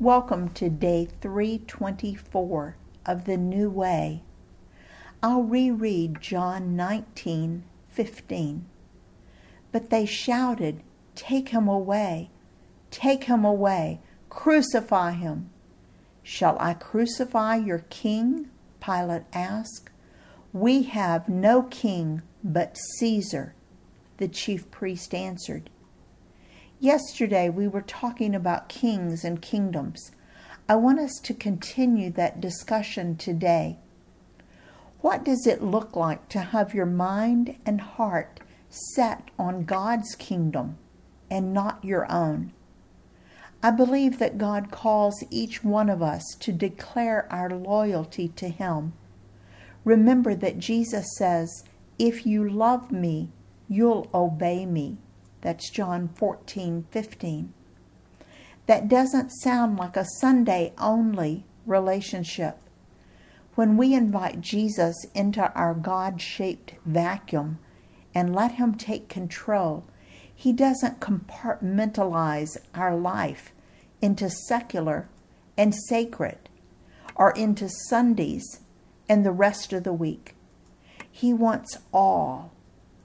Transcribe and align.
Welcome 0.00 0.48
to 0.54 0.70
day 0.70 1.08
324 1.20 2.74
of 3.04 3.26
the 3.26 3.36
New 3.36 3.68
Way. 3.68 4.22
I'll 5.22 5.42
reread 5.42 6.22
John 6.22 6.74
19 6.74 7.64
15. 7.90 8.64
But 9.70 9.90
they 9.90 10.06
shouted, 10.06 10.82
Take 11.14 11.50
him 11.50 11.68
away! 11.68 12.30
Take 12.90 13.24
him 13.24 13.44
away! 13.44 14.00
Crucify 14.30 15.12
him! 15.12 15.50
Shall 16.22 16.56
I 16.58 16.72
crucify 16.72 17.56
your 17.56 17.84
king? 17.90 18.48
Pilate 18.80 19.24
asked. 19.34 19.90
We 20.54 20.84
have 20.84 21.28
no 21.28 21.64
king 21.64 22.22
but 22.42 22.78
Caesar, 22.96 23.54
the 24.16 24.28
chief 24.28 24.70
priest 24.70 25.14
answered. 25.14 25.68
Yesterday 26.82 27.50
we 27.50 27.68
were 27.68 27.82
talking 27.82 28.34
about 28.34 28.70
kings 28.70 29.22
and 29.22 29.42
kingdoms. 29.42 30.12
I 30.66 30.76
want 30.76 30.98
us 30.98 31.20
to 31.24 31.34
continue 31.34 32.10
that 32.12 32.40
discussion 32.40 33.18
today. 33.18 33.76
What 35.02 35.22
does 35.22 35.46
it 35.46 35.62
look 35.62 35.94
like 35.94 36.30
to 36.30 36.38
have 36.38 36.72
your 36.72 36.86
mind 36.86 37.58
and 37.66 37.82
heart 37.82 38.40
set 38.70 39.30
on 39.38 39.64
God's 39.64 40.14
kingdom 40.14 40.78
and 41.30 41.52
not 41.52 41.84
your 41.84 42.10
own? 42.10 42.54
I 43.62 43.72
believe 43.72 44.18
that 44.18 44.38
God 44.38 44.70
calls 44.70 45.22
each 45.28 45.62
one 45.62 45.90
of 45.90 46.00
us 46.00 46.24
to 46.40 46.50
declare 46.50 47.30
our 47.30 47.50
loyalty 47.50 48.28
to 48.28 48.48
Him. 48.48 48.94
Remember 49.84 50.34
that 50.34 50.58
Jesus 50.58 51.06
says, 51.18 51.62
If 51.98 52.24
you 52.24 52.48
love 52.48 52.90
me, 52.90 53.32
you'll 53.68 54.08
obey 54.14 54.64
me. 54.64 54.96
That's 55.42 55.70
John 55.70 56.08
14, 56.16 56.86
15. 56.90 57.54
That 58.66 58.88
doesn't 58.88 59.30
sound 59.30 59.78
like 59.78 59.96
a 59.96 60.06
Sunday 60.20 60.72
only 60.78 61.44
relationship. 61.66 62.58
When 63.54 63.76
we 63.76 63.94
invite 63.94 64.40
Jesus 64.40 64.96
into 65.14 65.52
our 65.54 65.74
God 65.74 66.20
shaped 66.20 66.74
vacuum 66.84 67.58
and 68.14 68.34
let 68.34 68.52
Him 68.52 68.74
take 68.74 69.08
control, 69.08 69.84
He 70.34 70.52
doesn't 70.52 71.00
compartmentalize 71.00 72.56
our 72.74 72.96
life 72.96 73.52
into 74.00 74.30
secular 74.30 75.08
and 75.56 75.74
sacred 75.74 76.48
or 77.16 77.32
into 77.32 77.68
Sundays 77.68 78.60
and 79.08 79.26
the 79.26 79.32
rest 79.32 79.72
of 79.72 79.84
the 79.84 79.92
week. 79.92 80.34
He 81.10 81.32
wants 81.34 81.78
all 81.92 82.52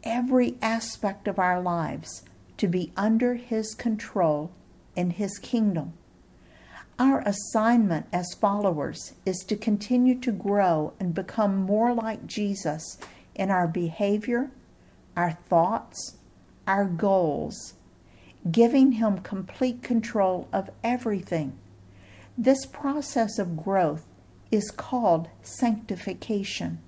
every 0.06 0.56
aspect 0.62 1.28
of 1.28 1.40
our 1.40 1.60
lives 1.62 2.24
to 2.58 2.68
be 2.68 2.94
under 2.96 3.34
His 3.36 3.74
control 3.74 4.52
in 4.96 5.12
His 5.12 5.38
kingdom. 5.40 5.94
Our 6.98 7.22
assignment 7.22 8.06
as 8.14 8.38
followers 8.40 9.14
is 9.26 9.44
to 9.50 9.58
continue 9.58 10.18
to 10.22 10.32
grow 10.32 10.94
and 11.00 11.14
become 11.14 11.58
more 11.58 11.94
like 11.94 12.26
Jesus 12.26 12.98
in 13.34 13.52
our 13.52 13.68
behavior, 13.68 14.52
our 15.18 15.34
thoughts, 15.34 16.18
our 16.66 16.86
goals, 16.86 17.74
giving 18.50 18.94
Him 18.94 19.18
complete 19.20 19.84
control 19.84 20.48
of 20.54 20.70
everything. 20.84 21.58
This 22.38 22.66
process 22.66 23.40
of 23.40 23.58
growth 23.58 24.06
is 24.52 24.72
called 24.72 25.28
sanctification 25.42 26.80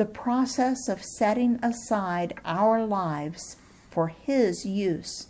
the 0.00 0.06
process 0.06 0.88
of 0.88 1.04
setting 1.04 1.58
aside 1.62 2.32
our 2.42 2.86
lives 2.86 3.56
for 3.90 4.08
His 4.08 4.64
use. 4.64 5.26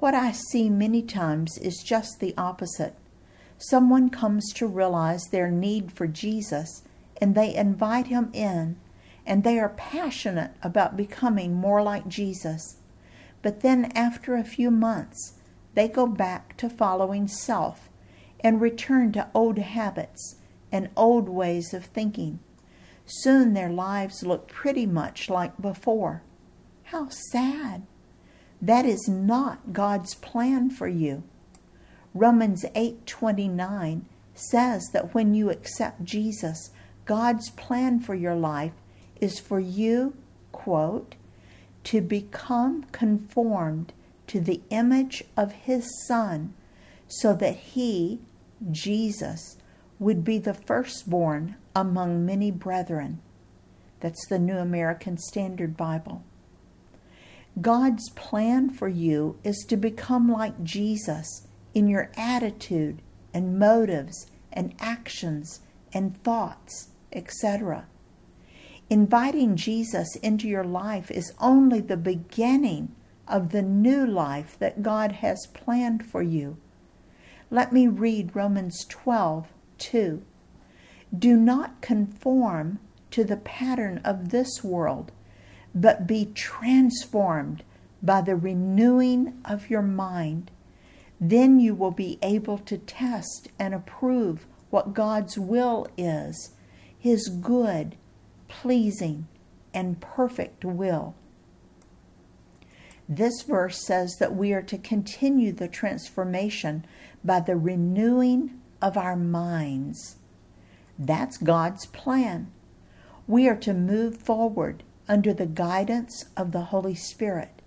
What 0.00 0.12
I 0.12 0.32
see 0.32 0.68
many 0.68 1.00
times 1.00 1.56
is 1.58 1.84
just 1.86 2.18
the 2.18 2.34
opposite. 2.36 2.96
Someone 3.58 4.10
comes 4.10 4.52
to 4.54 4.66
realize 4.66 5.22
their 5.26 5.52
need 5.52 5.92
for 5.92 6.08
Jesus 6.08 6.82
and 7.20 7.36
they 7.36 7.54
invite 7.54 8.08
Him 8.08 8.30
in, 8.32 8.74
and 9.24 9.44
they 9.44 9.60
are 9.60 9.68
passionate 9.68 10.50
about 10.60 10.96
becoming 10.96 11.54
more 11.54 11.80
like 11.80 12.08
Jesus. 12.08 12.78
But 13.40 13.60
then, 13.60 13.92
after 13.94 14.34
a 14.34 14.42
few 14.42 14.72
months, 14.72 15.34
they 15.74 15.86
go 15.86 16.08
back 16.08 16.56
to 16.56 16.68
following 16.68 17.28
self 17.28 17.88
and 18.40 18.60
return 18.60 19.12
to 19.12 19.28
old 19.32 19.58
habits 19.58 20.40
and 20.72 20.90
old 20.96 21.28
ways 21.28 21.72
of 21.72 21.84
thinking. 21.84 22.40
Soon 23.06 23.52
their 23.52 23.70
lives 23.70 24.22
look 24.22 24.48
pretty 24.48 24.86
much 24.86 25.28
like 25.28 25.60
before. 25.60 26.22
How 26.84 27.08
sad! 27.08 27.82
That 28.62 28.86
is 28.86 29.08
not 29.08 29.72
God's 29.72 30.14
plan 30.14 30.70
for 30.70 30.88
you. 30.88 31.22
Romans 32.14 32.64
8:29 32.74 34.06
says 34.34 34.88
that 34.92 35.14
when 35.14 35.34
you 35.34 35.50
accept 35.50 36.04
Jesus, 36.04 36.70
God's 37.04 37.50
plan 37.50 38.00
for 38.00 38.14
your 38.14 38.34
life 38.34 38.72
is 39.20 39.38
for 39.38 39.60
you, 39.60 40.14
quote, 40.52 41.14
to 41.84 42.00
become 42.00 42.84
conformed 42.92 43.92
to 44.26 44.40
the 44.40 44.62
image 44.70 45.24
of 45.36 45.52
his 45.52 45.86
son 46.06 46.54
so 47.06 47.34
that 47.34 47.56
he, 47.56 48.20
Jesus, 48.70 49.58
would 49.98 50.24
be 50.24 50.38
the 50.38 50.54
firstborn 50.54 51.56
among 51.74 52.24
many 52.24 52.50
brethren. 52.50 53.20
That's 54.00 54.26
the 54.28 54.38
New 54.38 54.58
American 54.58 55.18
Standard 55.18 55.76
Bible. 55.76 56.22
God's 57.60 58.10
plan 58.10 58.68
for 58.70 58.88
you 58.88 59.38
is 59.44 59.64
to 59.68 59.76
become 59.76 60.28
like 60.28 60.62
Jesus 60.64 61.46
in 61.72 61.88
your 61.88 62.10
attitude 62.16 63.00
and 63.32 63.58
motives 63.58 64.30
and 64.52 64.74
actions 64.80 65.60
and 65.92 66.16
thoughts, 66.22 66.88
etc. 67.12 67.86
Inviting 68.90 69.56
Jesus 69.56 70.16
into 70.16 70.48
your 70.48 70.64
life 70.64 71.10
is 71.10 71.32
only 71.40 71.80
the 71.80 71.96
beginning 71.96 72.94
of 73.26 73.50
the 73.50 73.62
new 73.62 74.06
life 74.06 74.58
that 74.58 74.82
God 74.82 75.12
has 75.12 75.46
planned 75.54 76.04
for 76.04 76.22
you. 76.22 76.58
Let 77.50 77.72
me 77.72 77.86
read 77.86 78.34
Romans 78.36 78.84
12 78.88 79.48
2. 79.78 80.22
Do 81.18 81.36
not 81.36 81.80
conform 81.80 82.78
to 83.10 83.24
the 83.24 83.36
pattern 83.36 84.00
of 84.04 84.30
this 84.30 84.64
world, 84.64 85.12
but 85.74 86.06
be 86.06 86.26
transformed 86.34 87.62
by 88.02 88.20
the 88.20 88.36
renewing 88.36 89.38
of 89.44 89.70
your 89.70 89.82
mind. 89.82 90.50
Then 91.20 91.60
you 91.60 91.74
will 91.74 91.90
be 91.90 92.18
able 92.22 92.58
to 92.58 92.78
test 92.78 93.48
and 93.58 93.74
approve 93.74 94.46
what 94.70 94.94
God's 94.94 95.38
will 95.38 95.86
is, 95.96 96.54
His 96.98 97.28
good, 97.28 97.96
pleasing, 98.48 99.26
and 99.72 100.00
perfect 100.00 100.64
will. 100.64 101.14
This 103.08 103.42
verse 103.42 103.84
says 103.84 104.16
that 104.18 104.34
we 104.34 104.52
are 104.52 104.62
to 104.62 104.78
continue 104.78 105.52
the 105.52 105.68
transformation 105.68 106.84
by 107.22 107.40
the 107.40 107.56
renewing 107.56 108.60
of 108.80 108.96
our 108.96 109.16
minds. 109.16 110.16
That's 110.98 111.36
God's 111.36 111.86
plan. 111.86 112.50
We 113.26 113.48
are 113.48 113.56
to 113.56 113.74
move 113.74 114.16
forward 114.16 114.82
under 115.08 115.32
the 115.32 115.46
guidance 115.46 116.24
of 116.36 116.52
the 116.52 116.66
Holy 116.66 116.94
Spirit. 116.94 117.62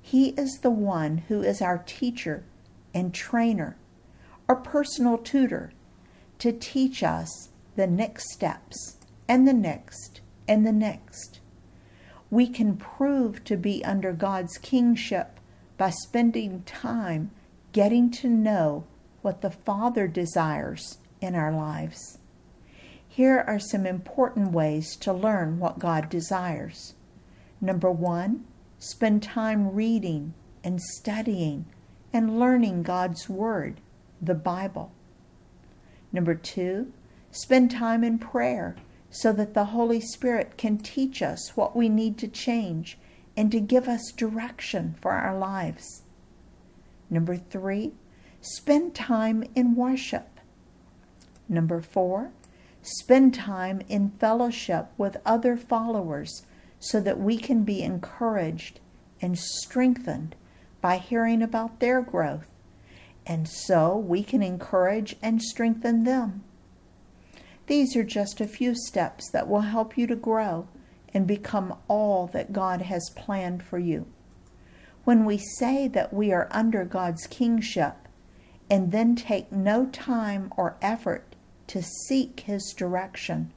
He 0.00 0.30
is 0.30 0.58
the 0.58 0.70
one 0.70 1.18
who 1.28 1.42
is 1.42 1.62
our 1.62 1.78
teacher 1.78 2.44
and 2.94 3.14
trainer, 3.14 3.76
our 4.48 4.56
personal 4.56 5.18
tutor, 5.18 5.72
to 6.38 6.52
teach 6.52 7.02
us 7.02 7.50
the 7.76 7.86
next 7.86 8.32
steps 8.32 8.96
and 9.28 9.46
the 9.46 9.52
next 9.52 10.20
and 10.48 10.66
the 10.66 10.72
next. 10.72 11.40
We 12.30 12.48
can 12.48 12.76
prove 12.76 13.44
to 13.44 13.56
be 13.56 13.84
under 13.84 14.12
God's 14.12 14.58
kingship 14.58 15.38
by 15.76 15.90
spending 15.90 16.62
time 16.64 17.30
getting 17.72 18.10
to 18.10 18.28
know 18.28 18.84
what 19.20 19.40
the 19.40 19.50
Father 19.50 20.08
desires 20.08 20.98
in 21.20 21.34
our 21.34 21.52
lives. 21.52 22.18
Here 23.14 23.44
are 23.46 23.58
some 23.58 23.84
important 23.84 24.52
ways 24.52 24.96
to 24.96 25.12
learn 25.12 25.58
what 25.58 25.78
God 25.78 26.08
desires. 26.08 26.94
Number 27.60 27.90
one, 27.90 28.46
spend 28.78 29.22
time 29.22 29.74
reading 29.74 30.32
and 30.64 30.80
studying 30.80 31.66
and 32.10 32.40
learning 32.40 32.84
God's 32.84 33.28
Word, 33.28 33.82
the 34.22 34.34
Bible. 34.34 34.92
Number 36.10 36.34
two, 36.34 36.90
spend 37.30 37.70
time 37.70 38.02
in 38.02 38.18
prayer 38.18 38.76
so 39.10 39.30
that 39.34 39.52
the 39.52 39.66
Holy 39.66 40.00
Spirit 40.00 40.56
can 40.56 40.78
teach 40.78 41.20
us 41.20 41.52
what 41.54 41.76
we 41.76 41.90
need 41.90 42.16
to 42.16 42.28
change 42.28 42.96
and 43.36 43.52
to 43.52 43.60
give 43.60 43.88
us 43.88 44.10
direction 44.16 44.94
for 45.02 45.12
our 45.12 45.36
lives. 45.36 46.00
Number 47.10 47.36
three, 47.36 47.92
spend 48.40 48.94
time 48.94 49.44
in 49.54 49.74
worship. 49.74 50.40
Number 51.46 51.82
four, 51.82 52.32
Spend 52.82 53.34
time 53.34 53.82
in 53.88 54.10
fellowship 54.10 54.88
with 54.98 55.16
other 55.24 55.56
followers 55.56 56.42
so 56.80 57.00
that 57.00 57.20
we 57.20 57.38
can 57.38 57.62
be 57.62 57.82
encouraged 57.82 58.80
and 59.20 59.38
strengthened 59.38 60.34
by 60.80 60.98
hearing 60.98 61.42
about 61.42 61.78
their 61.80 62.02
growth 62.02 62.52
and 63.26 63.48
so 63.48 63.96
we 63.96 64.22
can 64.22 64.42
encourage 64.42 65.16
and 65.22 65.40
strengthen 65.40 66.04
them. 66.04 66.42
These 67.66 67.96
are 67.96 68.04
just 68.04 68.40
a 68.40 68.46
few 68.46 68.74
steps 68.74 69.30
that 69.30 69.48
will 69.48 69.60
help 69.60 69.96
you 69.96 70.06
to 70.08 70.16
grow 70.16 70.66
and 71.14 71.26
become 71.26 71.76
all 71.88 72.26
that 72.28 72.52
God 72.52 72.82
has 72.82 73.12
planned 73.14 73.62
for 73.62 73.78
you. 73.78 74.06
When 75.04 75.24
we 75.24 75.38
say 75.38 75.88
that 75.88 76.12
we 76.12 76.32
are 76.32 76.48
under 76.50 76.84
God's 76.84 77.26
kingship 77.26 77.94
and 78.70 78.92
then 78.92 79.14
take 79.14 79.52
no 79.52 79.86
time 79.86 80.52
or 80.56 80.76
effort 80.82 81.31
to 81.72 81.82
seek 81.82 82.40
His 82.40 82.74
direction, 82.76 83.50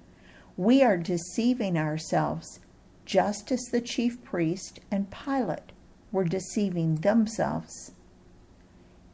we 0.57 0.81
are 0.81 0.97
deceiving 0.97 1.77
ourselves 1.77 2.59
just 3.05 3.51
as 3.51 3.61
the 3.65 3.81
chief 3.81 4.23
priest 4.23 4.79
and 4.89 5.11
Pilate 5.11 5.71
were 6.11 6.23
deceiving 6.23 6.95
themselves. 6.95 7.91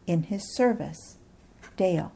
In 0.08 0.24
his 0.24 0.56
service, 0.56 1.18
Dale. 1.78 2.12